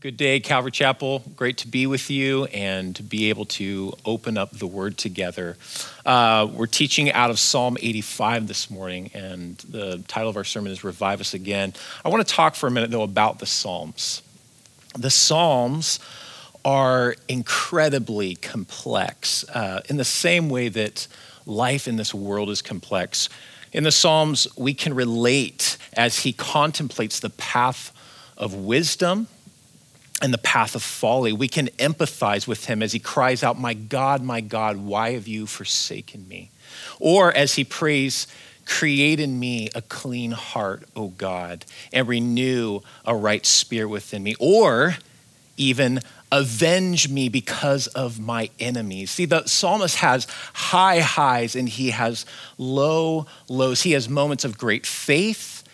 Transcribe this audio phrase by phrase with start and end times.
[0.00, 1.22] Good day, Calvary Chapel.
[1.36, 5.58] Great to be with you and to be able to open up the word together.
[6.06, 10.72] Uh, we're teaching out of Psalm 85 this morning, and the title of our sermon
[10.72, 11.74] is Revive Us Again.
[12.02, 14.22] I want to talk for a minute, though, about the Psalms.
[14.98, 16.00] The Psalms
[16.64, 21.08] are incredibly complex uh, in the same way that
[21.44, 23.28] life in this world is complex.
[23.70, 27.92] In the Psalms, we can relate as he contemplates the path
[28.38, 29.28] of wisdom
[30.20, 31.32] and the path of folly.
[31.32, 35.26] We can empathize with him as he cries out, My God, my God, why have
[35.26, 36.50] you forsaken me?
[36.98, 38.26] Or as he prays,
[38.66, 44.36] Create in me a clean heart, O God, and renew a right spirit within me.
[44.38, 44.96] Or
[45.56, 46.00] even,
[46.32, 49.10] avenge me because of my enemies.
[49.10, 52.24] See, the psalmist has high highs and he has
[52.58, 53.82] low lows.
[53.82, 55.64] He has moments of great faith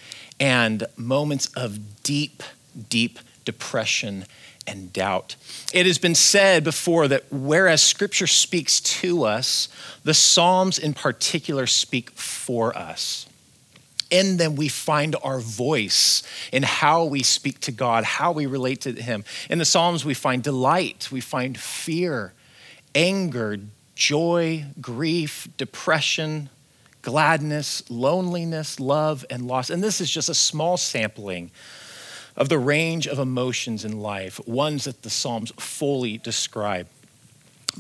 [0.40, 2.42] and moments of deep,
[2.88, 4.26] deep depression,
[4.66, 5.36] and doubt.
[5.72, 9.68] It has been said before that whereas Scripture speaks to us,
[10.04, 13.26] the Psalms in particular speak for us.
[14.10, 18.82] In them, we find our voice in how we speak to God, how we relate
[18.82, 19.24] to Him.
[19.50, 22.32] In the Psalms, we find delight, we find fear,
[22.94, 23.58] anger,
[23.96, 26.50] joy, grief, depression,
[27.02, 29.70] gladness, loneliness, love, and loss.
[29.70, 31.50] And this is just a small sampling
[32.36, 36.86] of the range of emotions in life, ones that the Psalms fully describe.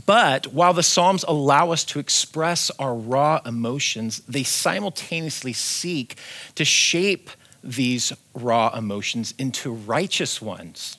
[0.04, 6.16] But while the Psalms allow us to express our raw emotions, they simultaneously seek
[6.54, 7.30] to shape
[7.62, 10.98] these raw emotions into righteous ones.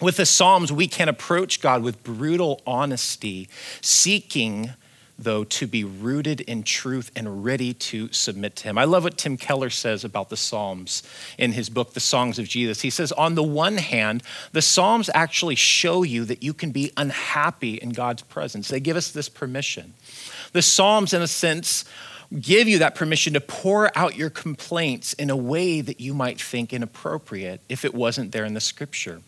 [0.00, 3.48] With the Psalms, we can approach God with brutal honesty,
[3.80, 4.72] seeking
[5.18, 8.78] though, to be rooted in truth and ready to submit to Him.
[8.78, 11.02] I love what Tim Keller says about the Psalms
[11.38, 12.80] in his book, The Songs of Jesus.
[12.80, 16.92] He says, on the one hand, the Psalms actually show you that you can be
[16.96, 19.94] unhappy in God's presence, they give us this permission.
[20.52, 21.84] The Psalms, in a sense,
[22.40, 26.40] give you that permission to pour out your complaints in a way that you might
[26.40, 29.20] think inappropriate if it wasn't there in the scripture.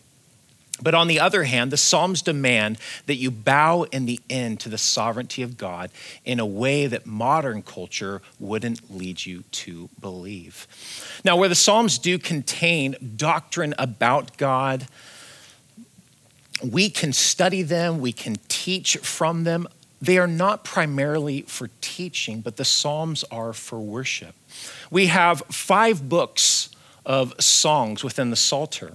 [0.81, 2.77] But on the other hand, the Psalms demand
[3.07, 5.89] that you bow in the end to the sovereignty of God
[6.23, 10.67] in a way that modern culture wouldn't lead you to believe.
[11.25, 14.87] Now, where the Psalms do contain doctrine about God,
[16.63, 19.67] we can study them, we can teach from them.
[19.99, 24.35] They are not primarily for teaching, but the Psalms are for worship.
[24.91, 26.69] We have five books
[27.03, 28.93] of songs within the Psalter.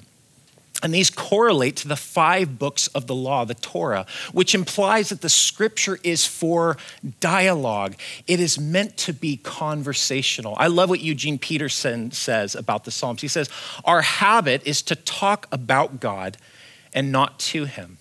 [0.83, 5.21] And these correlate to the five books of the law, the Torah, which implies that
[5.21, 6.77] the scripture is for
[7.21, 7.95] dialogue.
[8.27, 10.57] It is meant to be conversational.
[10.59, 13.23] I love what Eugene Peterson says about the Psalms.
[13.23, 13.49] He says,
[13.85, 16.37] Our habit is to talk about God
[16.93, 17.99] and not to Him.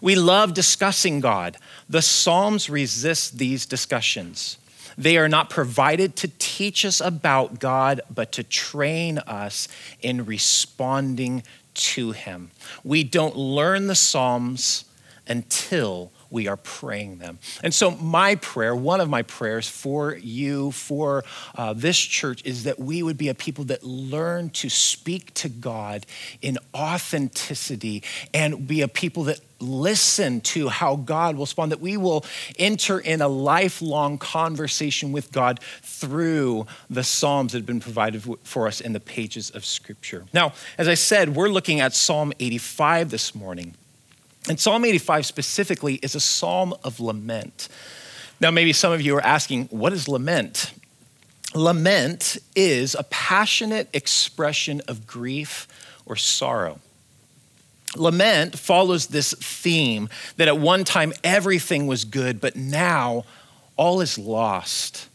[0.00, 1.56] We love discussing God.
[1.88, 4.58] The Psalms resist these discussions.
[4.98, 9.68] They are not provided to teach us about God, but to train us
[10.00, 11.42] in responding
[11.76, 12.50] to Him.
[12.82, 14.84] We don't learn the Psalms
[15.26, 17.38] until we are praying them.
[17.62, 22.64] And so, my prayer, one of my prayers for you, for uh, this church, is
[22.64, 26.06] that we would be a people that learn to speak to God
[26.42, 28.02] in authenticity
[28.34, 32.24] and be a people that listen to how God will respond, that we will
[32.58, 38.66] enter in a lifelong conversation with God through the Psalms that have been provided for
[38.66, 40.24] us in the pages of Scripture.
[40.32, 43.74] Now, as I said, we're looking at Psalm 85 this morning.
[44.48, 47.68] And Psalm 85 specifically is a psalm of lament.
[48.40, 50.72] Now, maybe some of you are asking, what is lament?
[51.54, 55.66] Lament is a passionate expression of grief
[56.04, 56.80] or sorrow.
[57.96, 63.24] Lament follows this theme that at one time everything was good, but now
[63.76, 65.08] all is lost.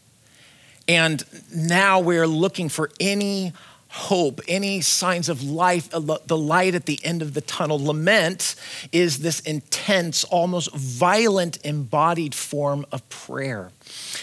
[0.88, 3.52] And now we're looking for any
[3.92, 7.78] hope, any signs of life, uh, the light at the end of the tunnel.
[7.78, 8.54] Lament
[8.90, 13.70] is this intense, almost violent, embodied form of prayer.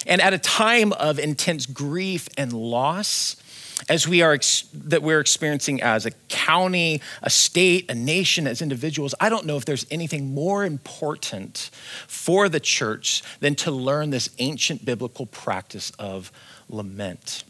[0.07, 3.35] And at a time of intense grief and loss,
[3.87, 4.37] as we are
[4.73, 9.55] that we're experiencing as a county, a state, a nation, as individuals, I don't know
[9.55, 11.69] if there's anything more important
[12.07, 16.31] for the church than to learn this ancient biblical practice of
[16.69, 17.43] lament.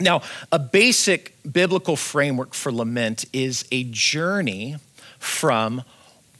[0.00, 0.22] Now,
[0.52, 4.76] a basic biblical framework for lament is a journey
[5.18, 5.82] from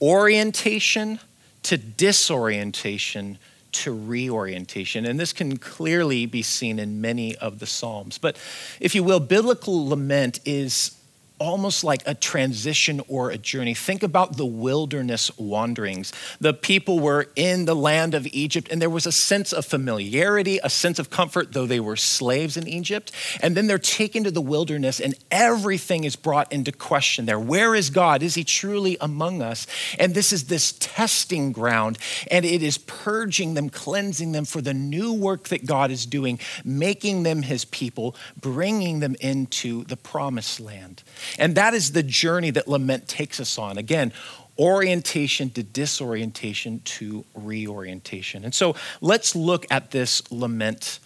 [0.01, 1.19] orientation
[1.63, 3.39] to disorientation
[3.71, 5.05] to reorientation.
[5.05, 8.17] And this can clearly be seen in many of the Psalms.
[8.17, 8.37] But
[8.79, 10.96] if you will, biblical lament is
[11.39, 13.73] almost like a transition or a journey.
[13.73, 16.11] Think about the wilderness wanderings.
[16.39, 20.59] The people were in the land of Egypt, and there was a sense of familiarity,
[20.63, 23.11] a sense of comfort, though they were slaves in Egypt.
[23.41, 27.39] And then they're taken to the wilderness, and everything is brought into question there.
[27.39, 28.23] Where is God?
[28.23, 29.67] Is He truly among us?
[29.99, 31.97] And this is this testing ground,
[32.31, 36.39] and it is purging them, cleansing them for the new work that God is doing,
[36.63, 41.03] making them His people, bringing them into the promised land.
[41.39, 43.77] And that is the journey that lament takes us on.
[43.77, 44.13] Again,
[44.59, 48.43] orientation to disorientation to reorientation.
[48.43, 50.99] And so let's look at this lament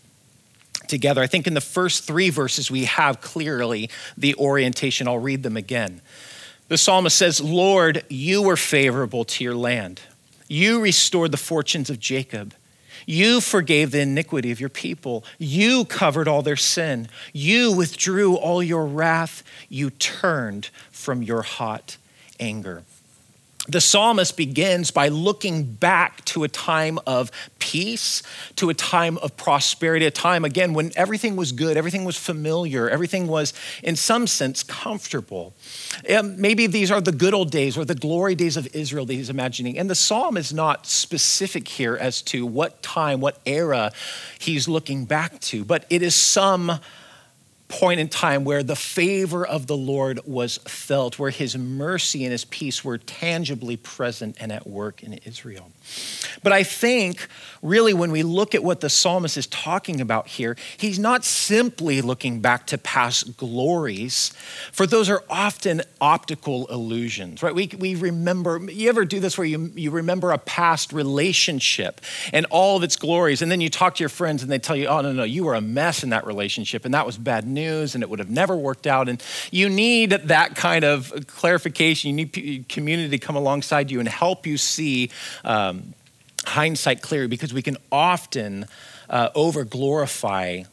[0.88, 1.22] together.
[1.22, 5.08] I think in the first three verses, we have clearly the orientation.
[5.08, 6.02] I'll read them again.
[6.68, 10.02] The psalmist says, Lord, you were favorable to your land.
[10.48, 12.54] You restored the fortunes of Jacob.
[13.06, 15.24] You forgave the iniquity of your people.
[15.38, 17.08] You covered all their sin.
[17.34, 19.44] You withdrew all your wrath.
[19.70, 21.98] You turned from your hot
[22.40, 22.84] anger
[23.68, 28.24] the psalmist begins by looking back to a time of peace,
[28.56, 32.90] to a time of prosperity, a time, again, when everything was good, everything was familiar,
[32.90, 33.54] everything was,
[33.84, 35.54] in some sense, comfortable.
[36.10, 39.14] And maybe these are the good old days or the glory days of Israel that
[39.14, 39.78] he's imagining.
[39.78, 43.92] And the psalm is not specific here as to what time, what era
[44.40, 46.80] he's looking back to, but it is some
[47.72, 52.32] point in time where the favor of the Lord was felt, where his mercy and
[52.32, 55.72] his peace were tangibly present and at work in Israel.
[56.44, 57.28] But I think,
[57.62, 62.02] really, when we look at what the psalmist is talking about here, he's not simply
[62.02, 64.30] looking back to past glories,
[64.72, 67.54] for those are often optical illusions, right?
[67.54, 72.02] We, we remember, you ever do this where you, you remember a past relationship
[72.34, 74.76] and all of its glories, and then you talk to your friends and they tell
[74.76, 77.46] you, oh, no, no, you were a mess in that relationship, and that was bad
[77.46, 79.10] news, and it would have never worked out.
[79.10, 82.10] And you need that kind of clarification.
[82.10, 85.12] You need community to come alongside you and help you see.
[85.44, 85.81] Um,
[86.46, 88.66] hindsight clear because we can often
[89.10, 90.64] uh, over glorify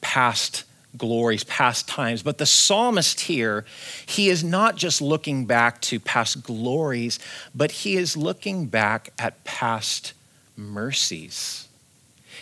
[0.00, 0.64] past
[0.96, 2.22] glories, past times.
[2.22, 3.64] But the psalmist here,
[4.06, 7.18] he is not just looking back to past glories,
[7.54, 10.12] but he is looking back at past
[10.56, 11.68] mercies.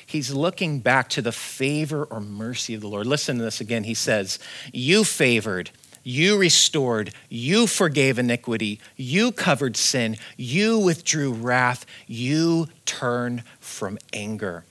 [0.05, 3.07] He's looking back to the favor or mercy of the Lord.
[3.07, 3.85] Listen to this again.
[3.85, 4.39] He says,
[4.73, 5.71] You favored
[6.03, 14.65] you restored, you forgave iniquity, you covered sin, you withdrew wrath, you turned from anger.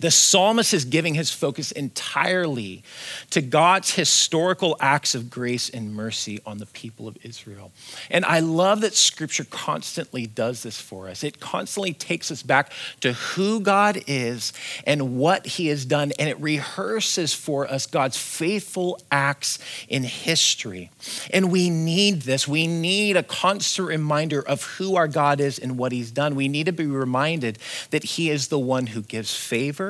[0.00, 2.82] The psalmist is giving his focus entirely
[3.30, 7.70] to God's historical acts of grace and mercy on the people of Israel.
[8.10, 11.22] And I love that scripture constantly does this for us.
[11.22, 14.54] It constantly takes us back to who God is
[14.86, 19.58] and what he has done, and it rehearses for us God's faithful acts
[19.88, 20.90] in history.
[21.30, 22.48] And we need this.
[22.48, 26.34] We need a constant reminder of who our God is and what he's done.
[26.34, 27.58] We need to be reminded
[27.90, 29.89] that he is the one who gives favor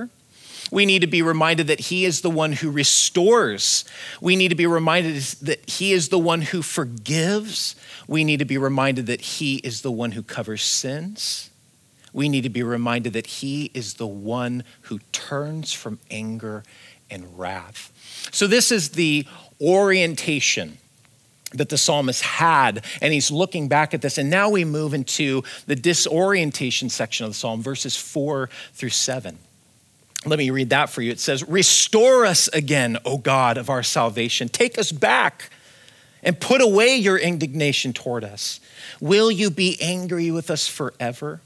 [0.70, 3.84] we need to be reminded that He is the one who restores.
[4.20, 7.76] We need to be reminded that He is the one who forgives.
[8.06, 11.50] We need to be reminded that He is the one who covers sins.
[12.12, 16.62] We need to be reminded that He is the one who turns from anger
[17.10, 17.92] and wrath.
[18.32, 19.26] So, this is the
[19.60, 20.78] orientation
[21.52, 24.18] that the psalmist had, and he's looking back at this.
[24.18, 29.38] And now we move into the disorientation section of the psalm, verses four through seven.
[30.26, 31.10] Let me read that for you.
[31.10, 34.48] It says, Restore us again, O God of our salvation.
[34.48, 35.50] Take us back
[36.22, 38.60] and put away your indignation toward us.
[39.00, 41.40] Will you be angry with us forever?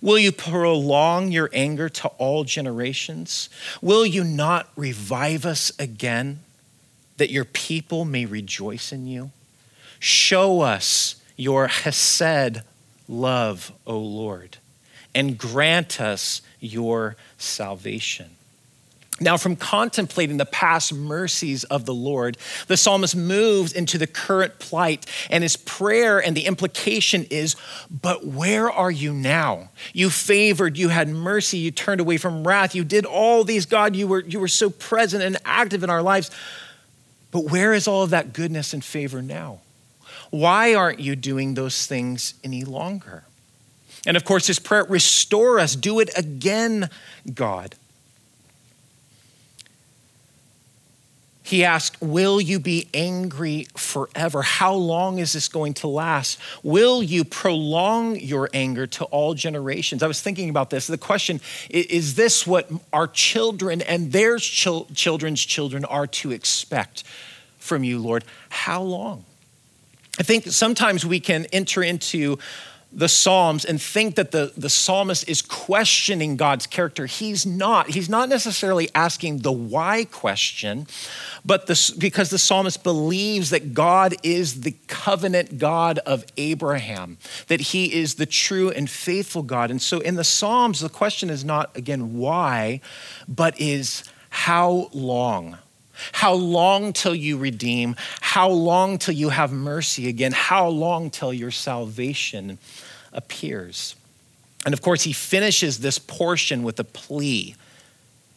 [0.00, 3.48] Will you prolong your anger to all generations?
[3.82, 6.40] Will you not revive us again
[7.16, 9.32] that your people may rejoice in you?
[9.98, 12.62] Show us your Hesed
[13.08, 14.58] love, O Lord,
[15.14, 18.30] and grant us your salvation.
[19.22, 22.38] Now, from contemplating the past mercies of the Lord,
[22.68, 27.54] the psalmist moves into the current plight, and his prayer and the implication is,
[27.90, 29.68] But where are you now?
[29.92, 33.94] You favored, you had mercy, you turned away from wrath, you did all these, God,
[33.94, 36.30] you were, you were so present and active in our lives.
[37.30, 39.60] But where is all of that goodness and favor now?
[40.30, 43.24] Why aren't you doing those things any longer?
[44.06, 46.88] And of course, his prayer, restore us, do it again,
[47.34, 47.74] God.
[51.42, 54.42] He asked, Will you be angry forever?
[54.42, 56.38] How long is this going to last?
[56.62, 60.02] Will you prolong your anger to all generations?
[60.02, 60.86] I was thinking about this.
[60.86, 67.02] The question is this what our children and their children's children are to expect?
[67.60, 68.24] from you, Lord.
[68.48, 69.24] How long?
[70.18, 72.38] I think sometimes we can enter into
[72.92, 77.06] the Psalms and think that the, the psalmist is questioning God's character.
[77.06, 77.90] He's not.
[77.90, 80.86] He's not necessarily asking the why question,
[81.44, 87.60] but the, because the psalmist believes that God is the covenant God of Abraham, that
[87.60, 89.70] he is the true and faithful God.
[89.70, 92.80] And so in the Psalms, the question is not, again, why,
[93.28, 95.58] but is how long?
[96.12, 97.96] How long till you redeem?
[98.20, 100.32] How long till you have mercy again?
[100.32, 102.58] How long till your salvation
[103.12, 103.96] appears?
[104.64, 107.54] And of course, he finishes this portion with a plea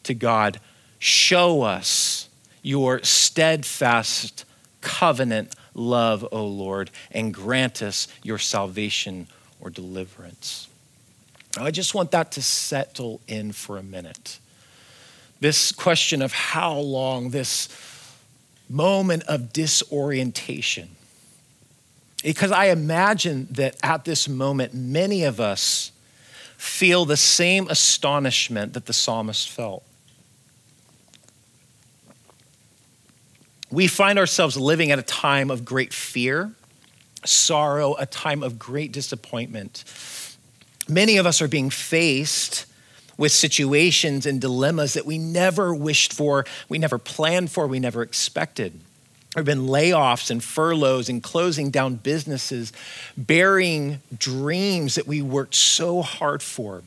[0.04, 0.60] to God
[1.00, 2.30] show us
[2.62, 4.46] your steadfast
[4.82, 9.28] covenant love, O Lord, and grant us your salvation
[9.60, 10.68] or deliverance.
[11.58, 14.40] I just want that to settle in for a minute
[15.44, 17.68] this question of how long, this
[18.70, 20.88] moment of disorientation.
[22.24, 25.92] Because I imagine that at this moment, many of us
[26.56, 29.84] feel the same astonishment that the psalmist felt.
[33.70, 36.54] We find ourselves living at a time of great fear,
[37.26, 39.84] sorrow, a time of great disappointment.
[40.88, 42.66] Many of us are being faced
[43.18, 48.02] with situations and dilemmas that we never wished for, we never planned for, we never
[48.02, 48.74] expected.
[49.34, 52.72] There have been layoffs and furloughs and closing down businesses,
[53.18, 56.84] burying dreams that we worked so hard for.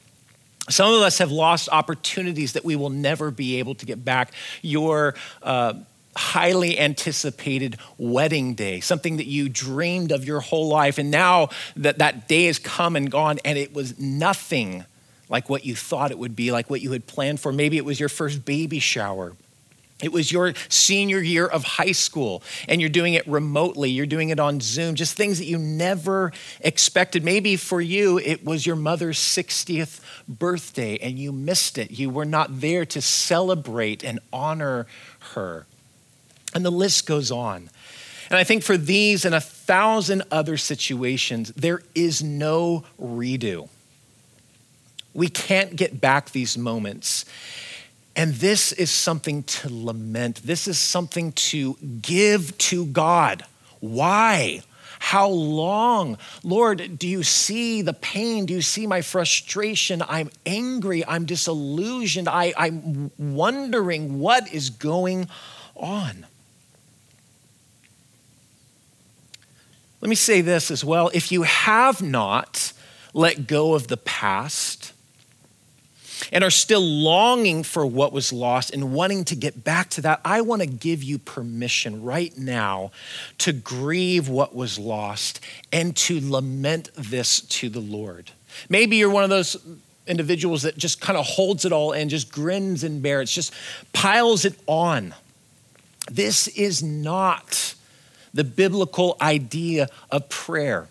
[0.69, 4.33] Some of us have lost opportunities that we will never be able to get back.
[4.63, 5.75] Your uh,
[6.17, 11.99] highly anticipated wedding day, something that you dreamed of your whole life, and now that
[11.99, 14.85] that day has come and gone, and it was nothing
[15.29, 17.53] like what you thought it would be, like what you had planned for.
[17.53, 19.35] Maybe it was your first baby shower.
[20.03, 23.89] It was your senior year of high school, and you're doing it remotely.
[23.89, 27.25] You're doing it on Zoom, just things that you never expected.
[27.25, 31.91] Maybe for you, it was your mother's 60th birthday, and you missed it.
[31.93, 34.87] You were not there to celebrate and honor
[35.33, 35.65] her.
[36.55, 37.71] And the list goes on.
[38.29, 43.71] And I think for these and a thousand other situations, there is no redo.
[45.17, 47.25] We can't get back these moments.
[48.15, 50.43] And this is something to lament.
[50.45, 53.45] This is something to give to God.
[53.81, 54.63] Why?
[54.99, 56.19] How long?
[56.43, 58.45] Lord, do you see the pain?
[58.45, 60.03] Do you see my frustration?
[60.07, 61.05] I'm angry.
[61.07, 62.29] I'm disillusioned.
[62.29, 65.29] I, am wondering what is going
[65.75, 66.27] on.
[70.01, 71.11] Let me say this as well.
[71.15, 72.73] If you have not
[73.15, 74.93] let go of the past,
[76.33, 80.21] and are still longing for what was lost and wanting to get back to that,
[80.25, 82.93] I want to give you permission right now
[83.39, 85.41] to grieve what was lost
[85.73, 88.31] and to lament this to the Lord.
[88.69, 89.57] Maybe you're one of those
[90.07, 93.53] individuals that just kind of holds it all and just grins and bears, just
[93.93, 95.15] piles it on.
[96.11, 97.75] This is not
[98.33, 100.89] the biblical idea of prayer.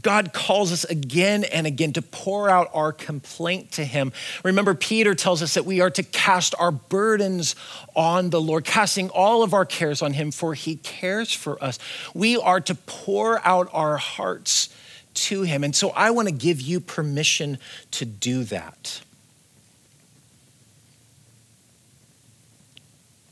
[0.00, 4.12] God calls us again and again to pour out our complaint to Him.
[4.42, 7.54] Remember, Peter tells us that we are to cast our burdens
[7.94, 11.78] on the Lord, casting all of our cares on Him, for He cares for us.
[12.14, 14.74] We are to pour out our hearts
[15.14, 15.62] to Him.
[15.62, 17.58] And so I want to give you permission
[17.92, 19.02] to do that.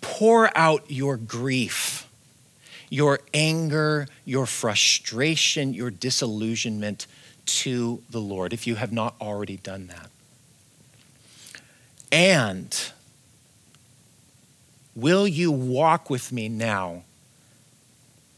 [0.03, 2.10] Pour out your grief
[2.91, 7.07] your anger, your frustration, your disillusionment
[7.47, 10.11] to the Lord if you have not already done that.
[12.13, 12.77] And
[14.95, 17.05] will you walk with me now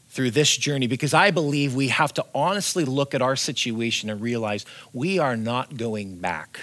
[0.09, 0.85] through this journey?
[0.85, 5.35] Because I believe we have to honestly look at our situation and realize we are
[5.35, 6.61] not going back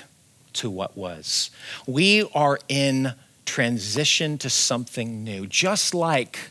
[0.52, 1.50] to what was.
[1.86, 6.50] We are in transition to something new, just like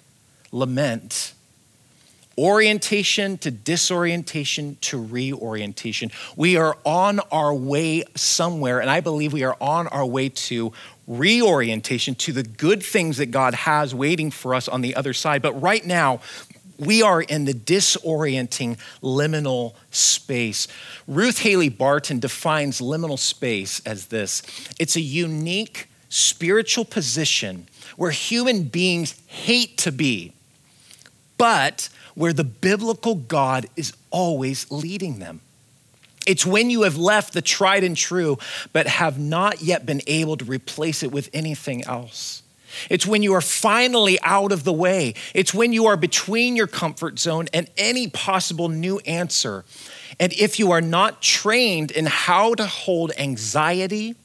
[0.52, 1.34] lament
[2.40, 6.10] orientation to disorientation to reorientation.
[6.38, 10.72] We are on our way somewhere, and I believe we are on our way to
[11.06, 15.42] reorientation to the good things that God has waiting for us on the other side.
[15.42, 16.22] But right now,
[16.78, 20.70] we are in the disorienting liminal space.
[21.08, 24.44] Ruth Haley Barton defines liminal space as this
[24.80, 30.34] it's a unique spiritual position where human beings hate to be
[31.40, 35.42] but where the biblical God is always leading them.
[36.28, 38.38] It's when you have left the tried and true,
[38.74, 42.44] but have not yet been able to replace it with anything else.
[42.90, 45.16] It's when you are finally out of the way.
[45.34, 49.64] It's when you are between your comfort zone and any possible new answer.
[50.20, 54.16] And if you are not trained in how to hold anxiety,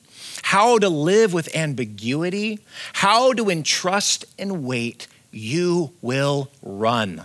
[0.42, 2.58] how to live with ambiguity,
[2.92, 7.24] how to entrust and wait, you will run.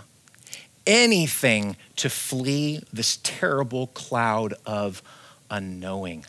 [0.86, 5.02] Anything to flee this terrible cloud of
[5.50, 6.24] unknowing.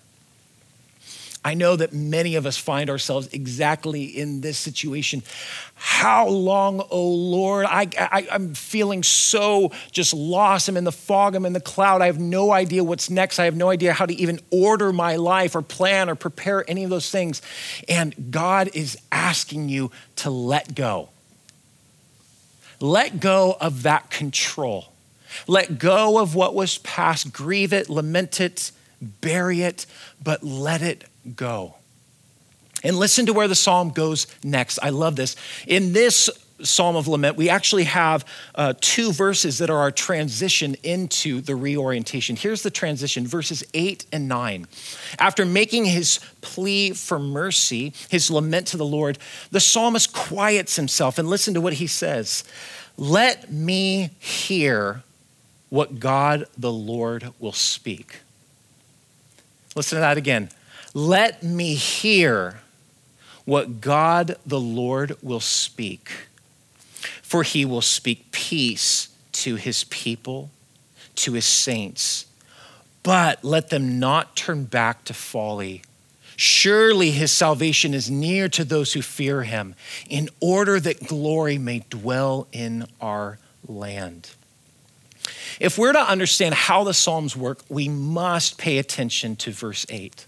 [1.43, 5.23] I know that many of us find ourselves exactly in this situation.
[5.73, 7.65] How long, oh Lord?
[7.65, 10.69] I, I, am feeling so just lost.
[10.69, 12.03] I'm in the fog, I'm in the cloud.
[12.03, 13.39] I have no idea what's next.
[13.39, 16.83] I have no idea how to even order my life or plan or prepare any
[16.83, 17.41] of those things.
[17.89, 21.09] And God is asking you to let go.
[22.81, 24.91] Let go of that control.
[25.47, 27.31] Let go of what was past.
[27.31, 29.85] Grieve it, lament it, bury it,
[30.21, 31.75] but let it go.
[32.83, 34.79] And listen to where the psalm goes next.
[34.81, 35.35] I love this.
[35.67, 36.29] In this
[36.63, 38.25] psalm of lament, we actually have
[38.55, 42.35] uh, two verses that are our transition into the reorientation.
[42.35, 44.67] Here's the transition verses 8 and 9.
[45.19, 49.17] After making his plea for mercy, his lament to the Lord,
[49.51, 52.43] the psalmist quiets himself and listen to what he says
[52.97, 55.03] Let me hear
[55.69, 58.19] what God the Lord will speak.
[59.75, 60.49] Listen to that again.
[60.93, 62.59] Let me hear
[63.45, 66.11] what God the Lord will speak,
[67.31, 70.51] for he will speak peace to his people,
[71.15, 72.25] to his saints.
[73.03, 75.81] But let them not turn back to folly.
[76.35, 79.75] Surely his salvation is near to those who fear him,
[80.09, 84.31] in order that glory may dwell in our land.
[85.57, 90.25] If we're to understand how the Psalms work, we must pay attention to verse 8.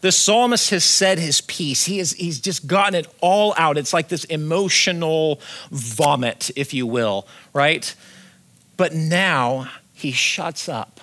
[0.00, 1.84] The psalmist has said his piece.
[1.84, 3.78] He is, he's just gotten it all out.
[3.78, 5.40] It's like this emotional
[5.70, 7.94] vomit, if you will, right?
[8.76, 11.00] But now he shuts up.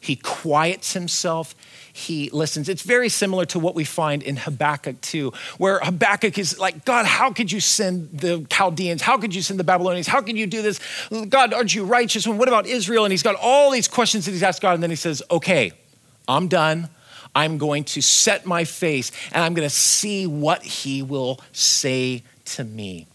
[0.00, 1.54] He quiets himself.
[1.92, 2.68] He listens.
[2.68, 7.04] It's very similar to what we find in Habakkuk 2, where Habakkuk is like, God,
[7.04, 9.02] how could you send the Chaldeans?
[9.02, 10.06] How could you send the Babylonians?
[10.06, 10.80] How could you do this?
[11.28, 12.24] God, aren't you righteous?
[12.26, 13.04] And what about Israel?
[13.04, 14.74] And he's got all these questions that he's asked God.
[14.74, 15.72] And then he says, Okay,
[16.28, 16.88] I'm done.
[17.38, 22.24] I'm going to set my face and I'm going to see what he will say
[22.46, 23.06] to me.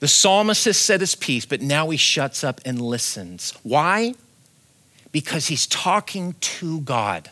[0.00, 3.54] The psalmist has said his piece, but now he shuts up and listens.
[3.62, 4.14] Why?
[5.10, 7.30] Because he's talking to God.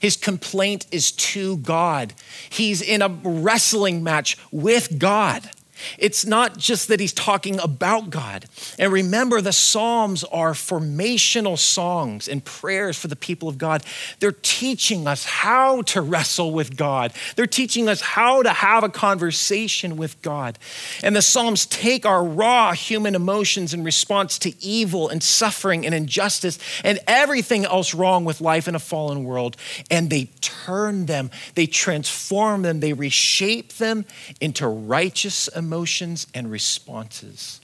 [0.00, 2.14] His complaint is to God.
[2.48, 5.50] He's in a wrestling match with God.
[5.98, 8.46] It's not just that he's talking about God.
[8.78, 13.84] And remember, the Psalms are formational songs and prayers for the people of God.
[14.20, 18.88] They're teaching us how to wrestle with God, they're teaching us how to have a
[18.88, 20.58] conversation with God.
[21.02, 25.94] And the Psalms take our raw human emotions in response to evil and suffering and
[25.94, 29.56] injustice and everything else wrong with life in a fallen world,
[29.90, 34.04] and they turn them, they transform them, they reshape them
[34.40, 37.60] into righteous emotions emotions and responses.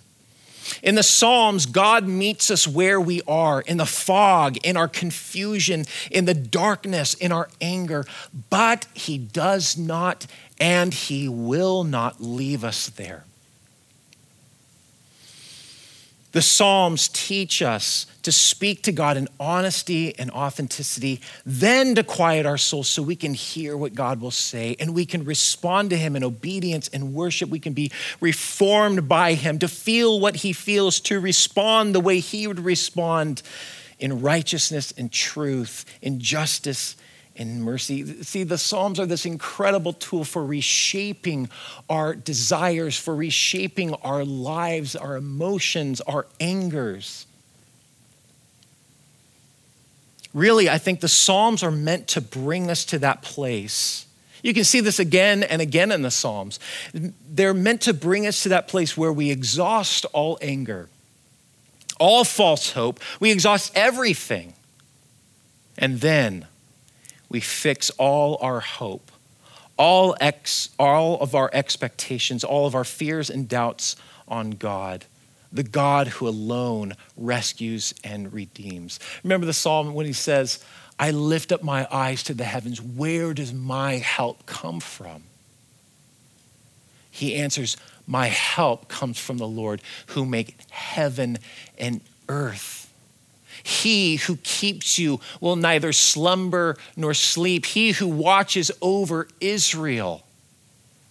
[0.83, 5.87] In the Psalms, God meets us where we are in the fog, in our confusion,
[6.11, 8.05] in the darkness, in our anger,
[8.51, 10.27] but He does not
[10.61, 13.25] and He will not leave us there.
[16.35, 22.45] The Psalms teach us to speak to God in honesty and authenticity, then to quiet
[22.45, 25.97] our souls so we can hear what God will say and we can respond to
[25.97, 27.51] Him in obedience and worship.
[27.51, 32.19] We can be reformed by Him, to feel what He feels, to respond the way
[32.19, 33.41] He would respond
[34.01, 36.97] in righteousness and truth, in justice
[37.37, 38.23] and mercy.
[38.23, 41.49] See, the Psalms are this incredible tool for reshaping
[41.89, 47.27] our desires, for reshaping our lives, our emotions, our angers.
[50.33, 54.07] Really, I think the Psalms are meant to bring us to that place.
[54.43, 56.61] You can see this again and again in the Psalms.
[56.93, 60.89] They're meant to bring us to that place where we exhaust all anger,
[61.99, 64.55] all false hope, we exhaust everything.
[65.79, 66.47] And then
[67.29, 69.11] we fix all our hope,
[69.77, 73.97] all, ex, all of our expectations, all of our fears and doubts
[74.29, 75.05] on God,
[75.53, 79.01] the God who alone rescues and redeems.
[79.23, 80.65] Remember the psalm when he says,
[80.99, 82.81] I lift up my eyes to the heavens.
[82.81, 85.25] Where does my help come from?
[87.11, 91.39] He answers, My help comes from the Lord who made heaven
[91.79, 92.84] and earth.
[93.65, 97.65] He who keeps you will neither slumber nor sleep.
[97.65, 100.23] He who watches over Israel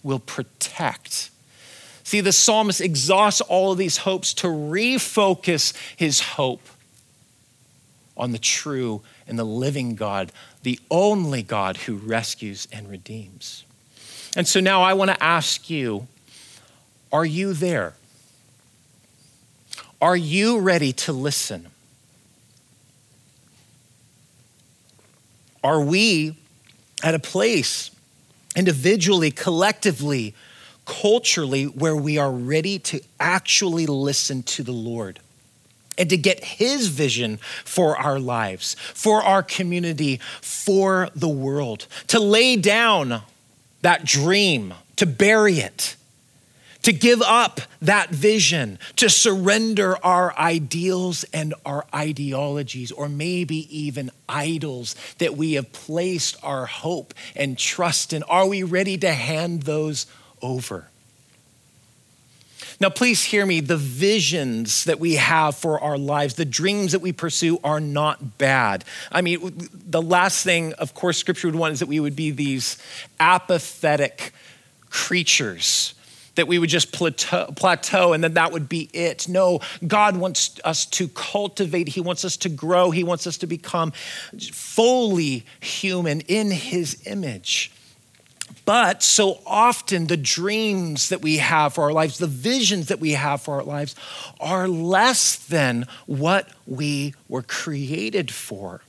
[0.04, 1.30] will protect.
[2.04, 6.62] See, the psalmist exhausts all of these hopes to refocus his hope
[8.16, 10.30] on the true and the living God,
[10.62, 13.64] the only God who rescues and redeems.
[14.36, 16.06] And so now I want to ask you
[17.12, 17.94] are you there?
[20.00, 21.70] Are you ready to listen?
[25.64, 26.36] Are we
[27.02, 27.90] at a place,
[28.54, 30.34] individually, collectively,
[30.84, 35.20] culturally, where we are ready to actually listen to the Lord?
[35.96, 42.18] and to get his vision for our lives, for our community, for the world, to
[42.18, 43.22] lay down
[43.82, 45.94] that dream, to bury it,
[46.84, 54.10] to give up that vision, to surrender our ideals and our ideologies, or maybe even
[54.28, 58.22] idols that we have placed our hope and trust in.
[58.24, 60.06] Are we ready to hand those
[60.42, 60.88] over?
[62.80, 63.60] Now, please hear me.
[63.60, 68.36] The visions that we have for our lives, the dreams that we pursue are not
[68.36, 68.84] bad.
[69.10, 72.30] I mean, the last thing, of course, scripture would want is that we would be
[72.30, 72.76] these
[73.18, 74.32] apathetic
[74.90, 75.94] creatures
[76.34, 79.28] that we would just plateau, plateau and then that would be it.
[79.28, 83.46] No, God wants us to cultivate, He wants us to grow, He wants us to
[83.46, 83.92] become
[84.52, 87.70] fully human in His image.
[88.64, 93.12] But so often, the dreams that we have for our lives, the visions that we
[93.12, 93.94] have for our lives,
[94.40, 98.80] are less than what we were created for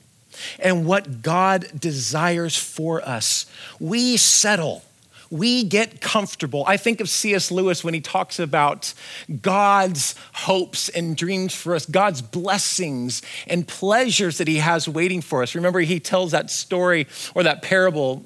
[0.58, 3.46] and what God desires for us.
[3.78, 4.82] We settle
[5.30, 6.64] we get comfortable.
[6.66, 7.50] I think of C.S.
[7.50, 8.94] Lewis when he talks about
[9.42, 15.42] God's hopes and dreams for us, God's blessings and pleasures that he has waiting for
[15.42, 15.54] us.
[15.54, 18.24] Remember, he tells that story or that parable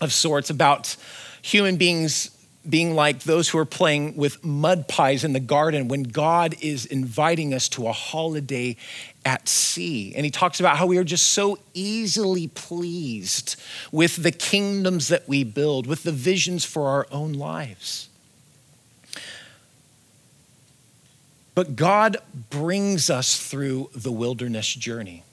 [0.00, 0.96] of sorts about
[1.42, 2.30] human beings
[2.68, 6.84] being like those who are playing with mud pies in the garden when God is
[6.84, 8.76] inviting us to a holiday
[9.24, 10.14] at sea.
[10.14, 13.56] And he talks about how we are just so easily pleased
[13.92, 18.08] with the kingdoms that we build, with the visions for our own lives.
[21.54, 22.16] But God
[22.48, 25.24] brings us through the wilderness journey.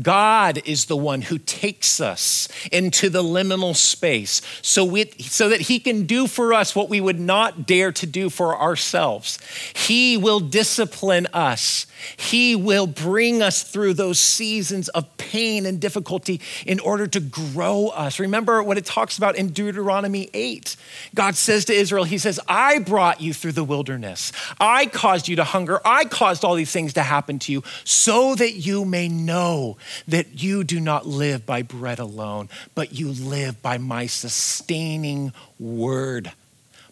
[0.00, 5.78] God is the one who takes us into the liminal space so, so that He
[5.80, 9.38] can do for us what we would not dare to do for ourselves.
[9.74, 11.86] He will discipline us,
[12.16, 17.88] He will bring us through those seasons of pain and difficulty in order to grow
[17.88, 18.18] us.
[18.18, 20.76] Remember what it talks about in Deuteronomy 8.
[21.14, 25.36] God says to Israel, He says, I brought you through the wilderness, I caused you
[25.36, 29.08] to hunger, I caused all these things to happen to you so that you may
[29.08, 29.65] know
[30.06, 36.32] that you do not live by bread alone, but you live by my sustaining word,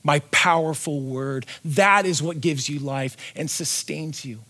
[0.02, 1.46] my powerful word.
[1.64, 4.40] That is what gives you life and sustains you.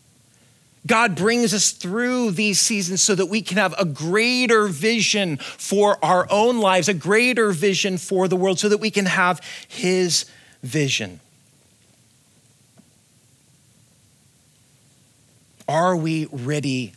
[0.86, 5.98] God brings us through these seasons so that we can have a greater vision for
[6.04, 10.26] our own lives, a greater vision for the world, so that we can have His
[10.62, 11.20] vision.
[15.66, 16.92] Are we ready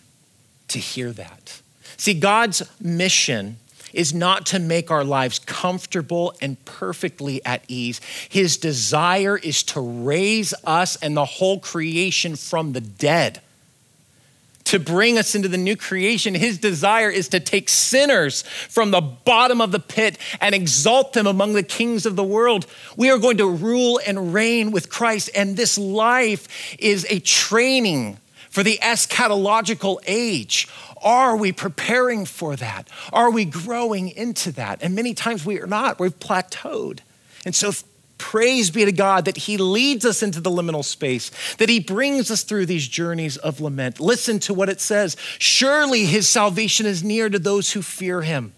[0.70, 1.62] to hear that.
[1.98, 3.58] See, God's mission
[3.94, 8.02] is not to make our lives comfortable and perfectly at ease.
[8.30, 13.42] His desire is to raise us and the whole creation from the dead.
[14.66, 19.00] To bring us into the new creation, his desire is to take sinners from the
[19.00, 22.68] bottom of the pit and exalt them among the kings of the world.
[22.98, 28.18] We are going to rule and reign with Christ, and this life is a training
[28.50, 30.68] for the eschatological age.
[31.04, 32.90] Are we preparing for that?
[33.14, 34.82] Are we growing into that?
[34.82, 36.00] And many times we are not.
[36.00, 37.00] We've plateaued.
[37.46, 37.72] And so,
[38.18, 42.32] praise be to God that He leads us into the liminal space, that He brings
[42.32, 44.00] us through these journeys of lament.
[44.00, 48.54] Listen to what it says Surely His salvation is near to those who fear Him.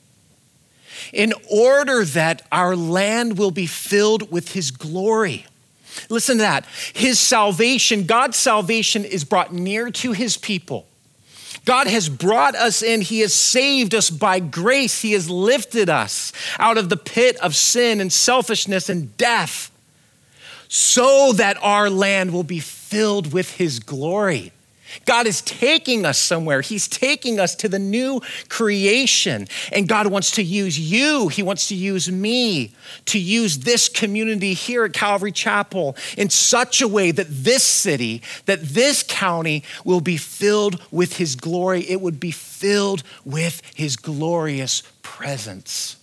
[1.13, 5.45] In order that our land will be filled with His glory.
[6.09, 6.65] Listen to that.
[6.93, 10.85] His salvation, God's salvation, is brought near to his people.
[11.65, 13.01] God has brought us in.
[13.01, 15.01] He has saved us by grace.
[15.01, 19.71] He has lifted us out of the pit of sin and selfishness and death
[20.67, 24.51] so that our land will be filled with His glory.
[25.05, 26.61] God is taking us somewhere.
[26.61, 29.47] He's taking us to the new creation.
[29.71, 31.27] And God wants to use you.
[31.27, 32.73] He wants to use me
[33.05, 38.21] to use this community here at Calvary Chapel in such a way that this city,
[38.45, 41.81] that this county will be filled with His glory.
[41.81, 45.97] It would be filled with His glorious presence.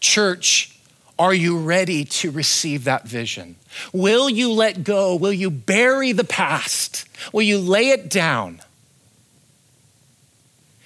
[0.00, 0.72] Church,
[1.18, 3.56] Are you ready to receive that vision?
[3.92, 5.16] Will you let go?
[5.16, 7.06] Will you bury the past?
[7.32, 8.60] Will you lay it down?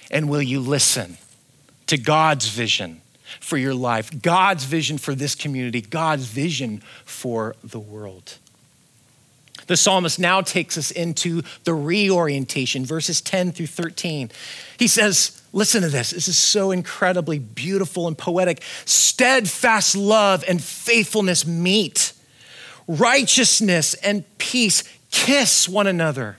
[0.09, 1.17] And will you listen
[1.87, 3.01] to God's vision
[3.39, 8.37] for your life, God's vision for this community, God's vision for the world?
[9.67, 14.29] The psalmist now takes us into the reorientation, verses 10 through 13.
[14.77, 16.11] He says, Listen to this.
[16.11, 18.61] This is so incredibly beautiful and poetic.
[18.85, 22.13] Steadfast love and faithfulness meet,
[22.99, 26.37] righteousness and peace kiss one another.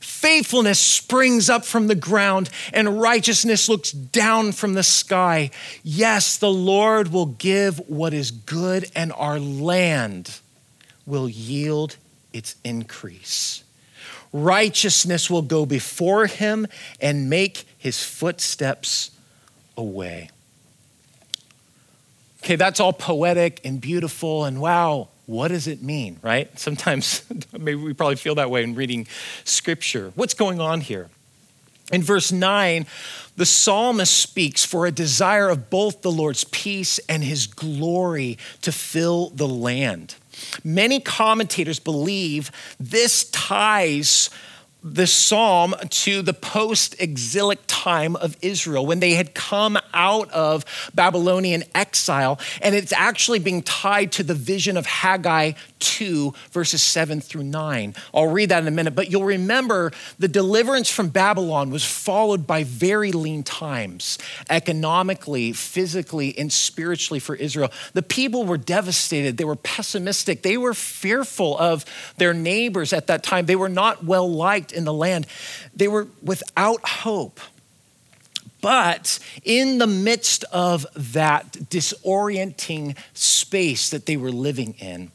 [0.00, 5.50] Faithfulness springs up from the ground, and righteousness looks down from the sky.
[5.82, 10.40] Yes, the Lord will give what is good, and our land
[11.06, 11.96] will yield
[12.32, 13.62] its increase.
[14.32, 16.66] Righteousness will go before him
[17.00, 19.10] and make his footsteps
[19.76, 20.30] a way.
[22.42, 26.56] Okay, that's all poetic and beautiful, and wow, what does it mean, right?
[26.58, 29.06] Sometimes, maybe we probably feel that way in reading
[29.44, 30.12] scripture.
[30.14, 31.08] What's going on here?
[31.92, 32.86] In verse 9,
[33.36, 38.72] the psalmist speaks for a desire of both the Lord's peace and his glory to
[38.72, 40.16] fill the land.
[40.64, 44.30] Many commentators believe this ties
[44.92, 50.64] the psalm to the post exilic time of Israel when they had come out of
[50.94, 52.38] Babylonian exile.
[52.62, 57.94] And it's actually being tied to the vision of Haggai 2, verses 7 through 9.
[58.14, 62.46] I'll read that in a minute, but you'll remember the deliverance from Babylon was followed
[62.46, 64.18] by very lean times,
[64.48, 67.72] economically, physically, and spiritually for Israel.
[67.92, 71.84] The people were devastated, they were pessimistic, they were fearful of
[72.18, 73.46] their neighbors at that time.
[73.46, 75.26] They were not well liked in the land,
[75.74, 77.40] they were without hope.
[78.60, 85.10] But in the midst of that disorienting space that they were living in,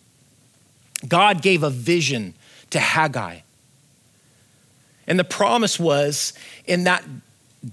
[1.07, 2.33] God gave a vision
[2.69, 3.39] to Haggai.
[5.07, 6.33] And the promise was
[6.65, 7.03] in that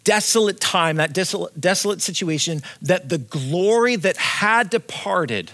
[0.05, 5.53] desolate time, that desolate, desolate situation, that the glory that had departed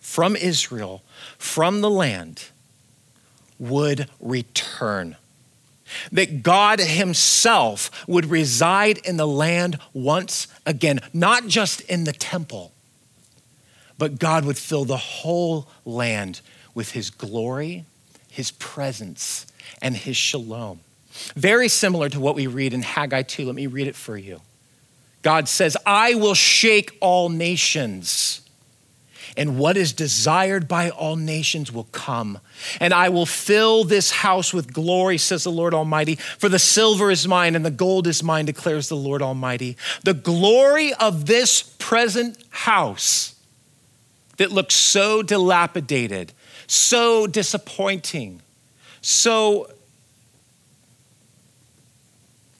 [0.00, 1.02] from Israel,
[1.38, 2.44] from the land,
[3.58, 5.16] would return.
[6.12, 12.72] That God Himself would reside in the land once again, not just in the temple,
[13.98, 16.40] but God would fill the whole land
[16.74, 17.84] with his glory,
[18.30, 19.46] his presence,
[19.82, 20.80] and his shalom.
[21.34, 23.44] Very similar to what we read in Haggai 2.
[23.44, 24.40] Let me read it for you.
[25.22, 28.47] God says, I will shake all nations,
[29.36, 32.38] and what is desired by all nations will come.
[32.80, 36.16] And I will fill this house with glory, says the Lord Almighty.
[36.16, 39.76] For the silver is mine and the gold is mine, declares the Lord Almighty.
[40.04, 43.34] The glory of this present house
[44.36, 46.32] that looks so dilapidated
[46.68, 48.42] so disappointing,
[49.00, 49.70] so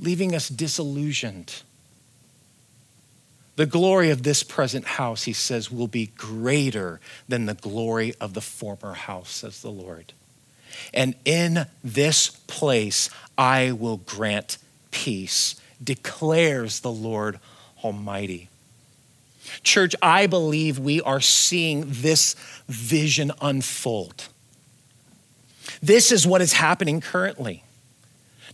[0.01, 1.63] leaving us disillusioned.
[3.59, 8.33] The glory of this present house, he says, will be greater than the glory of
[8.35, 10.13] the former house, says the Lord.
[10.95, 14.59] And in this place I will grant
[14.93, 17.41] peace, declares the Lord
[17.83, 18.49] Almighty.
[19.65, 22.37] Church, I believe we are seeing this
[22.69, 24.29] vision unfold.
[25.83, 27.65] This is what is happening currently.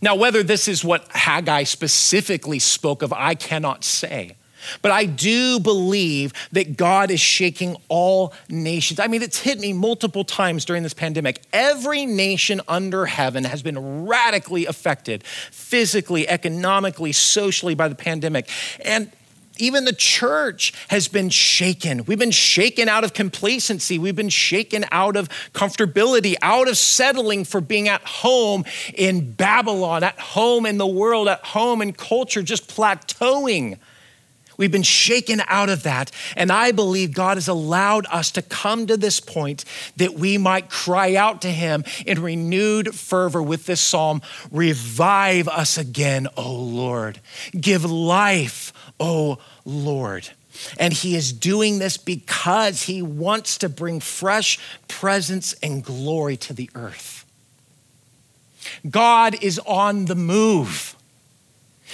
[0.01, 4.35] Now, whether this is what Haggai specifically spoke of, I cannot say.
[4.81, 8.99] But I do believe that God is shaking all nations.
[8.99, 11.41] I mean, it's hit me multiple times during this pandemic.
[11.53, 18.49] Every nation under heaven has been radically affected physically, economically, socially by the pandemic.
[18.83, 19.11] And
[19.57, 22.05] even the church has been shaken.
[22.05, 23.97] We've been shaken out of complacency.
[23.97, 30.03] We've been shaken out of comfortability, out of settling for being at home in Babylon,
[30.03, 33.77] at home in the world, at home in culture, just plateauing.
[34.57, 36.11] We've been shaken out of that.
[36.35, 39.65] And I believe God has allowed us to come to this point
[39.97, 45.77] that we might cry out to Him in renewed fervor with this psalm Revive us
[45.77, 47.19] again, O Lord.
[47.59, 50.29] Give life oh Lord.
[50.79, 56.53] And he is doing this because he wants to bring fresh presence and glory to
[56.53, 57.25] the earth.
[58.89, 60.94] God is on the move.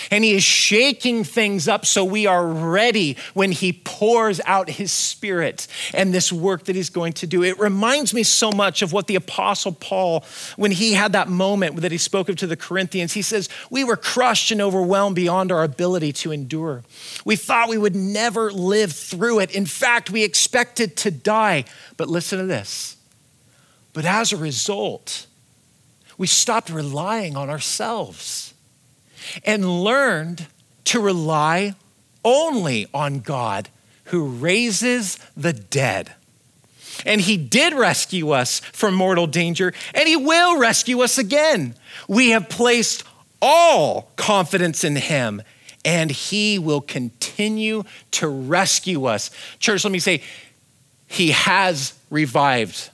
[0.10, 4.91] And he is shaking things up so we are ready when he pours out his
[4.91, 7.43] spirit and this work that he's going to do.
[7.43, 10.23] It reminds me so much of what the apostle Paul,
[10.56, 13.84] when he had that moment that he spoke of to the Corinthians, he says, We
[13.84, 16.84] were crushed and overwhelmed beyond our ability to endure.
[17.25, 19.51] We thought we would never live through it.
[19.51, 21.65] In fact, we expected to die.
[21.97, 22.95] But listen to this.
[23.93, 25.27] But as a result,
[26.17, 28.50] we stopped relying on ourselves
[29.45, 30.47] and learned
[30.86, 31.75] to rely
[32.23, 33.69] only on God
[34.05, 36.13] who raises the dead.
[37.05, 41.75] And he did rescue us from mortal danger, and he will rescue us again.
[42.07, 43.03] We have placed
[43.41, 45.41] all confidence in him,
[45.84, 49.31] and he will continue to rescue us.
[49.60, 50.21] Church, let me say,
[51.07, 52.89] he has revived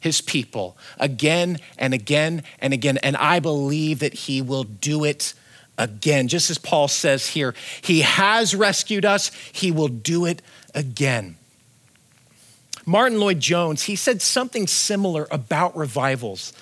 [0.00, 5.32] his people again and again and again, and I believe that he will do it
[5.78, 6.28] again.
[6.28, 10.42] Just as Paul says here, He has rescued us, He will do it
[10.74, 11.36] again.
[12.88, 16.52] Martyn Lloyd-Jones, he said something similar about revivals.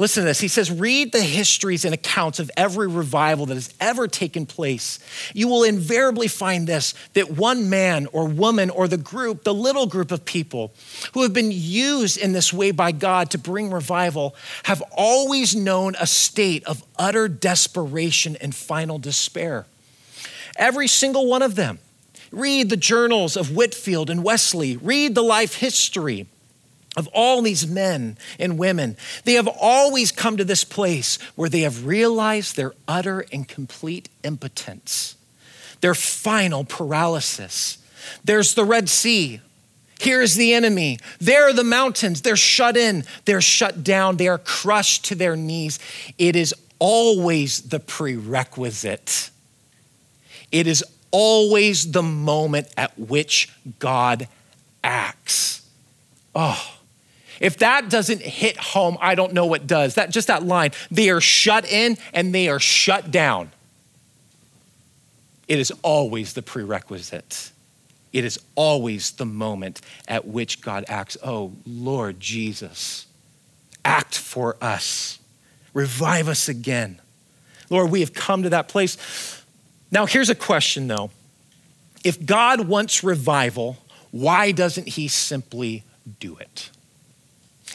[0.00, 0.38] Listen to this.
[0.38, 5.00] He says, read the histories and accounts of every revival that has ever taken place.
[5.34, 9.88] You will invariably find this that one man or woman or the group, the little
[9.88, 10.72] group of people
[11.14, 15.96] who have been used in this way by God to bring revival, have always known
[15.98, 19.66] a state of utter desperation and final despair.
[20.56, 21.80] Every single one of them.
[22.30, 26.26] Read the journals of Whitefield and Wesley, read the life history
[26.96, 31.60] of all these men and women, they have always come to this place where they
[31.60, 35.16] have realized their utter and complete impotence,
[35.80, 37.78] their final paralysis.
[38.24, 39.40] There's the Red Sea.
[40.00, 40.98] Here's the enemy.
[41.20, 42.22] There are the mountains.
[42.22, 43.04] They're shut in.
[43.24, 44.16] They're shut down.
[44.16, 45.78] They are crushed to their knees.
[46.18, 49.30] It is always the prerequisite.
[50.52, 54.28] It is always the moment at which God
[54.84, 55.66] acts.
[56.34, 56.77] Oh,
[57.40, 59.94] if that doesn't hit home, I don't know what does.
[59.94, 63.50] That just that line, they are shut in and they are shut down.
[65.46, 67.52] It is always the prerequisite.
[68.12, 71.16] It is always the moment at which God acts.
[71.22, 73.06] Oh, Lord Jesus,
[73.84, 75.18] act for us.
[75.74, 77.00] Revive us again.
[77.70, 79.42] Lord, we have come to that place.
[79.90, 81.10] Now, here's a question though.
[82.04, 83.78] If God wants revival,
[84.10, 85.84] why doesn't he simply
[86.20, 86.70] do it?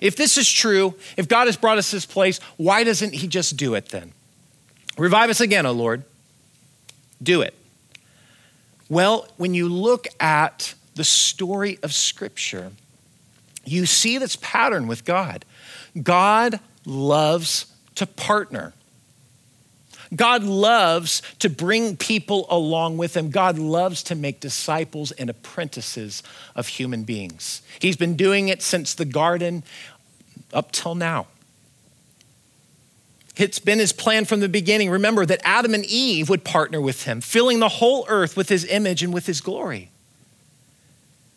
[0.02, 3.58] If this is true, if God has brought us this place, why doesn't He just
[3.58, 4.14] do it then?
[4.98, 6.04] Revive us again, O Lord.
[7.22, 7.56] Do it.
[8.90, 12.72] Well, when you look at the story of Scripture,
[13.66, 15.46] you see this pattern with God.
[16.02, 18.74] God loves to partner.
[20.16, 23.30] God loves to bring people along with him.
[23.30, 26.24] God loves to make disciples and apprentices
[26.56, 27.62] of human beings.
[27.80, 29.64] He's been doing it since the garden
[30.52, 31.28] up till now.
[33.36, 34.92] It's been his plan from the beginning.
[34.92, 38.64] Remember that Adam and Eve would partner with him, filling the whole earth with his
[38.66, 39.90] image and with his glory.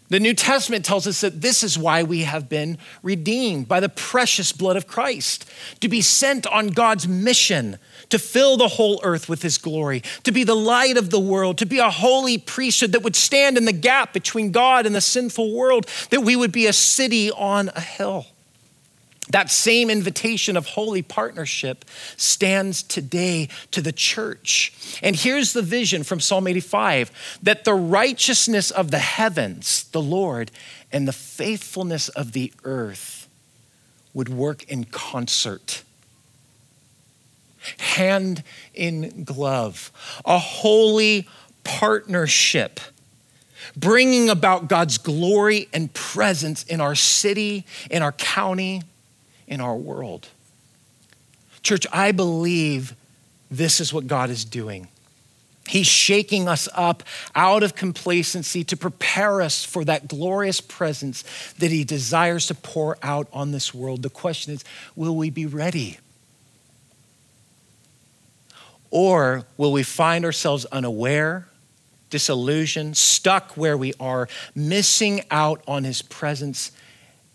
[0.08, 3.88] The New Testament tells us that this is why we have been redeemed by the
[3.88, 5.46] precious blood of Christ,
[5.80, 7.78] to be sent on God's mission
[8.10, 11.58] to fill the whole earth with his glory, to be the light of the world,
[11.58, 15.00] to be a holy priesthood that would stand in the gap between God and the
[15.00, 18.26] sinful world, that we would be a city on a hill.
[19.30, 21.84] That same invitation of holy partnership
[22.16, 25.00] stands today to the church.
[25.02, 30.52] And here's the vision from Psalm 85 that the righteousness of the heavens, the Lord,
[30.92, 33.28] and the faithfulness of the earth
[34.14, 35.82] would work in concert,
[37.78, 38.42] hand
[38.74, 39.90] in glove,
[40.24, 41.28] a holy
[41.64, 42.80] partnership
[43.76, 48.82] bringing about God's glory and presence in our city, in our county,
[49.46, 50.28] in our world.
[51.62, 52.94] Church, I believe
[53.50, 54.88] this is what God is doing.
[55.68, 57.02] He's shaking us up
[57.34, 61.24] out of complacency to prepare us for that glorious presence
[61.58, 64.02] that He desires to pour out on this world.
[64.02, 65.98] The question is will we be ready?
[68.98, 71.48] Or will we find ourselves unaware,
[72.08, 76.72] disillusioned, stuck where we are, missing out on His presence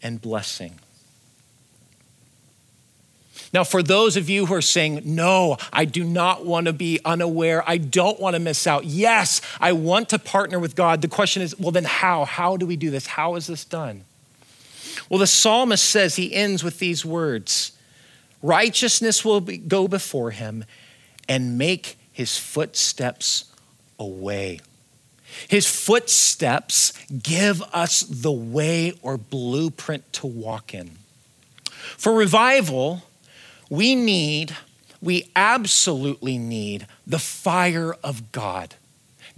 [0.01, 0.80] and blessing?
[3.53, 6.99] Now, for those of you who are saying, no, I do not want to be
[7.05, 8.86] unaware, I don't want to miss out.
[8.86, 11.03] Yes, I want to partner with God.
[11.03, 12.26] The question is, well, then how?
[12.26, 13.05] How do we do this?
[13.05, 14.05] How is this done?
[15.09, 17.74] Well, the psalmist says, he ends with these words
[18.41, 20.66] Righteousness will be, go before him
[21.28, 23.45] and make his footsteps
[23.99, 24.59] away.
[25.47, 30.91] His footsteps give us the way or blueprint to walk in.
[31.97, 33.03] For revival,
[33.69, 34.55] we need,
[35.01, 38.76] we absolutely need the fire of God.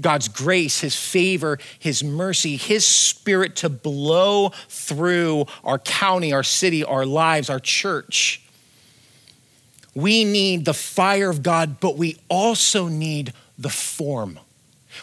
[0.01, 6.83] God's grace, His favor, His mercy, His spirit to blow through our county, our city,
[6.83, 8.42] our lives, our church.
[9.95, 14.39] We need the fire of God, but we also need the form.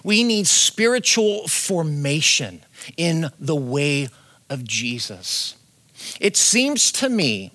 [0.03, 2.63] We need spiritual formation
[2.97, 4.09] in the way
[4.49, 5.57] of Jesus.
[6.21, 7.53] It seems to me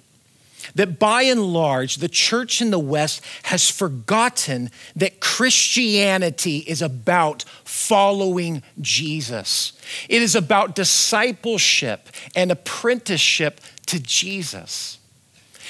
[0.73, 7.43] that by and large, the church in the West has forgotten that Christianity is about
[7.63, 9.73] following Jesus.
[10.09, 14.97] It is about discipleship and apprenticeship to Jesus.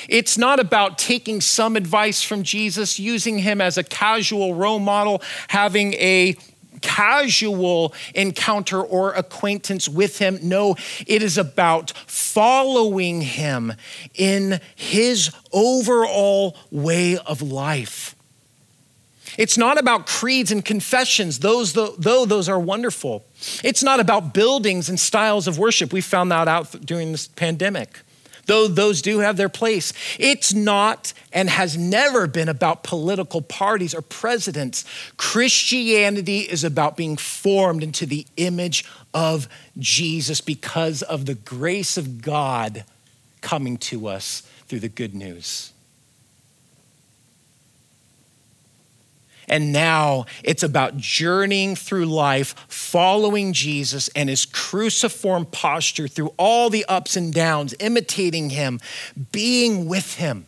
[0.10, 5.22] It's not about taking some advice from Jesus, using him as a casual role model,
[5.48, 6.36] having a
[6.82, 10.40] casual encounter or acquaintance with him.
[10.44, 10.76] No,
[11.08, 13.74] it is about following him
[14.14, 18.16] in his overall way of life.
[19.38, 23.26] It's not about creeds and confessions, those, though, those are wonderful.
[23.64, 25.92] It's not about buildings and styles of worship.
[25.92, 28.00] We found that out during this pandemic
[28.46, 29.94] though those do have their place.
[30.20, 34.86] It's not and has never been about political parties or presidents.
[35.18, 42.22] Christianity is about being formed into the image of Jesus because of the grace of
[42.22, 42.84] God
[43.42, 45.72] coming to us through the good news.
[49.48, 56.70] And now it's about journeying through life, following Jesus and his cruciform posture through all
[56.70, 58.80] the ups and downs, imitating him,
[59.32, 60.48] being with him.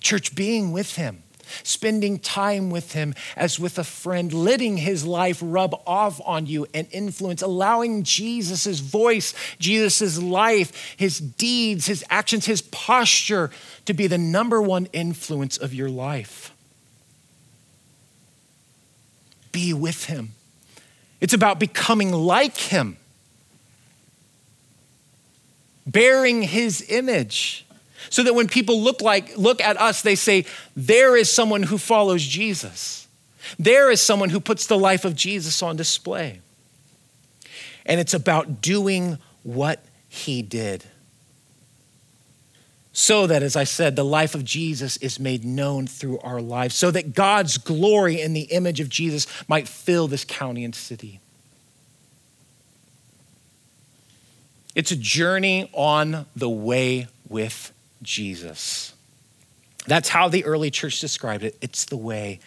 [0.00, 1.24] Church, being with him,
[1.64, 6.66] spending time with him as with a friend, letting his life rub off on you
[6.72, 13.50] and influence, allowing Jesus' voice, Jesus' life, his deeds, his actions, his posture
[13.84, 16.55] to be the number one influence of your life
[19.56, 20.34] be with him.
[21.18, 22.98] It's about becoming like him,
[25.86, 27.64] bearing his image.
[28.10, 30.44] So that when people look like look at us, they say,
[30.76, 33.08] there is someone who follows Jesus.
[33.58, 36.40] There is someone who puts the life of Jesus on display.
[37.86, 40.84] And it's about doing what he did
[42.98, 46.74] so that, as I said, the life of Jesus is made known through our lives,
[46.74, 51.20] so that God's glory in the image of Jesus might fill this county and city.
[54.74, 57.70] It's a journey on the way with
[58.00, 58.94] Jesus.
[59.86, 61.54] That's how the early church described it.
[61.60, 62.40] It's the way.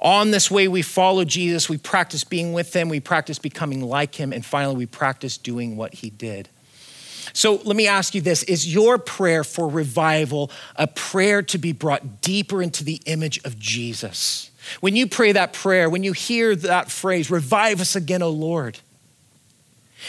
[0.00, 4.14] On this way, we follow Jesus, we practice being with him, we practice becoming like
[4.14, 6.48] him, and finally, we practice doing what he did.
[7.32, 11.72] So let me ask you this Is your prayer for revival a prayer to be
[11.72, 14.50] brought deeper into the image of Jesus?
[14.80, 18.78] When you pray that prayer, when you hear that phrase, revive us again, O Lord,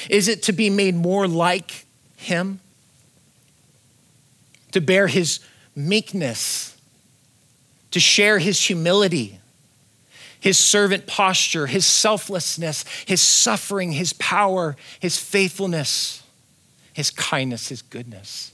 [0.09, 1.86] is it to be made more like
[2.18, 2.59] Him?
[4.74, 5.39] To bear His
[5.76, 6.78] meekness,
[7.91, 9.39] to share His humility,
[10.39, 16.21] his servant posture, his selflessness, his suffering, his power, his faithfulness
[16.94, 18.52] his kindness, his goodness.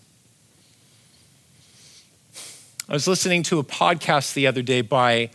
[2.89, 5.29] I was listening to a podcast the other day by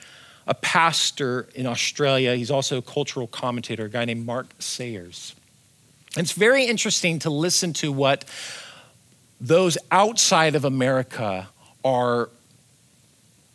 [0.46, 2.34] a pastor in Australia.
[2.34, 5.34] He's also a cultural commentator, a guy named Mark Sayers.
[6.16, 8.24] It's very interesting to listen to what
[9.40, 11.48] those outside of America
[11.84, 12.30] are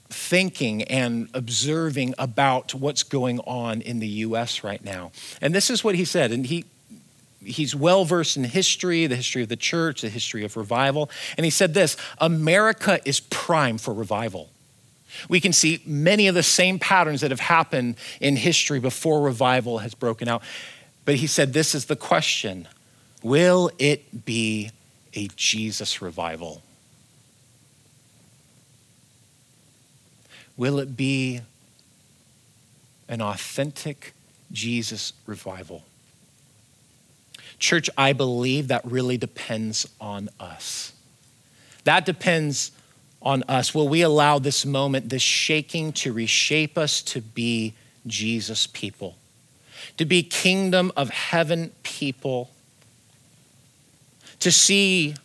[0.10, 5.12] thinking and observing about what's going on in the US right now.
[5.42, 6.32] And this is what he said.
[6.32, 6.66] And he,
[7.48, 11.10] he's well versed in history, the history of the church, the history of revival.
[11.38, 14.50] And he said this America is prime for revival.
[15.30, 19.80] We can see many of the same patterns that have happened in history before revival
[19.80, 20.44] has broken out.
[21.06, 22.68] But he said, This is the question
[23.24, 24.72] Will it be
[25.14, 26.62] a Jesus revival?
[30.56, 31.42] Will it be
[33.08, 34.14] an authentic
[34.52, 35.84] Jesus revival?
[37.60, 40.94] Church, I believe that really depends on us.
[41.84, 42.72] That depends
[43.22, 43.74] on us.
[43.74, 47.74] Will we allow this moment, this shaking, to reshape us to be
[48.06, 49.18] Jesus people,
[49.98, 52.52] to be kingdom of heaven people,
[54.40, 55.16] to see,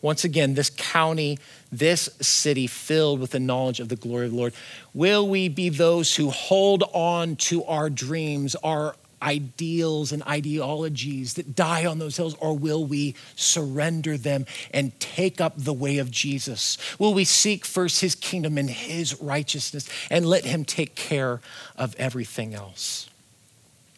[0.00, 1.38] once again, this county,
[1.72, 4.54] this city filled with the knowledge of the glory of the Lord?
[4.94, 11.54] Will we be those who hold on to our dreams, our ideals and ideologies that
[11.54, 16.10] die on those hills, or will we surrender them and take up the way of
[16.10, 16.78] Jesus?
[16.98, 21.40] Will we seek first his kingdom and his righteousness and let him take care
[21.76, 23.08] of everything else?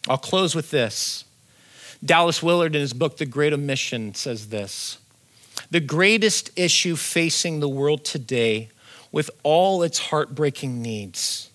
[0.08, 1.24] I'll close with this.
[2.04, 4.98] Dallas Willard, in his book, The Great Omission, says this
[5.70, 8.70] The greatest issue facing the world today,
[9.12, 11.50] with all its heartbreaking needs,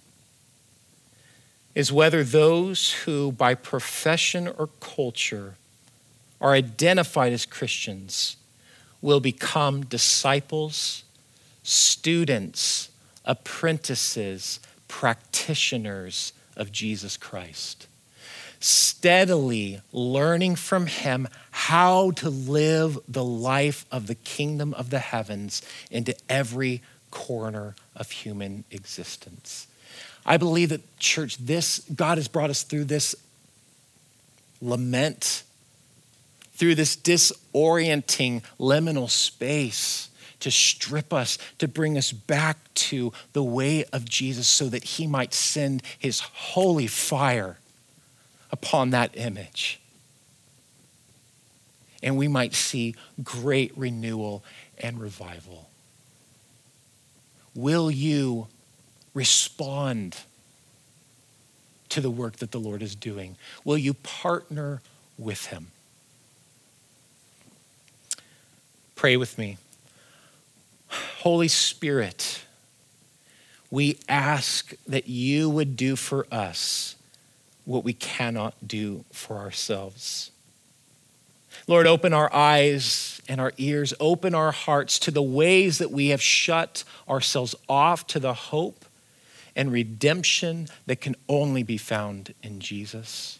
[1.77, 5.53] is whether those who, by profession or culture,
[6.41, 8.35] are identified as Christians
[8.99, 11.03] will become disciples,
[11.61, 12.89] students,
[13.25, 17.85] apprentices, practitioners of Jesus Christ
[18.59, 25.61] steadily learning from him how to live the life of the kingdom of the heavens
[25.91, 29.67] into every corner of human existence.
[30.27, 33.15] I believe that, church, this, God has brought us through this
[34.61, 35.43] lament,
[36.53, 40.09] through this disorienting liminal space
[40.41, 45.07] to strip us, to bring us back to the way of Jesus so that he
[45.07, 47.57] might send his holy fire
[48.51, 49.79] upon that image.
[52.03, 54.43] And we might see great renewal
[54.77, 55.69] and revival.
[57.55, 58.47] Will you
[59.17, 60.15] respond
[61.89, 63.35] to the work that the Lord is doing?
[63.65, 64.81] Will you partner
[65.17, 65.71] with Him?
[68.93, 69.57] Pray with me.
[70.89, 72.43] Holy Spirit,
[73.71, 76.95] we ask that you would do for us
[77.65, 80.29] what we cannot do for ourselves.
[81.67, 86.09] Lord, open our eyes and our ears, open our hearts to the ways that we
[86.09, 88.85] have shut ourselves off to the hope
[89.57, 93.39] and redemption that can only be found in Jesus.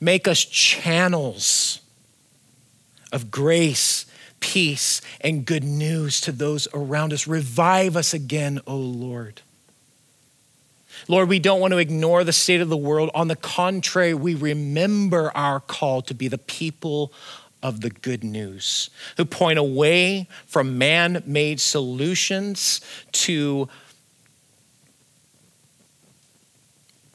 [0.00, 1.80] Make us channels
[3.12, 4.06] of grace,
[4.40, 7.28] peace, and good news to those around us.
[7.28, 9.42] Revive us again, O Lord.
[11.08, 13.10] Lord, we don't want to ignore the state of the world.
[13.14, 17.12] On the contrary, we remember our call to be the people
[17.62, 22.80] of the good news, who point away from man made solutions
[23.12, 23.68] to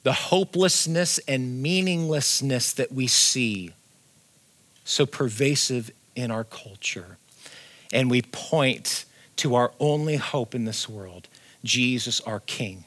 [0.03, 3.73] the hopelessness and meaninglessness that we see
[4.83, 7.17] so pervasive in our culture.
[7.91, 9.05] And we point
[9.37, 11.27] to our only hope in this world
[11.63, 12.85] Jesus, our King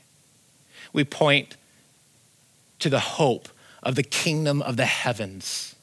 [0.93, 1.57] we point
[2.79, 3.49] to the hope
[3.83, 5.75] of the kingdom of the heavens.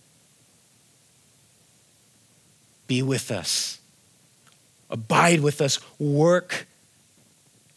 [2.87, 3.79] Be with us,
[4.89, 6.67] abide with us, work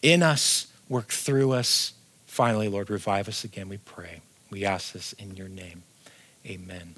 [0.00, 1.92] in us, work through us.
[2.32, 4.22] Finally, Lord, revive us again, we pray.
[4.50, 5.82] We ask this in your name.
[6.46, 6.94] Amen.